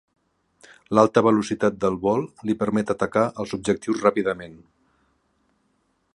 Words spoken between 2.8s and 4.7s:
atacar els objectius ràpidament.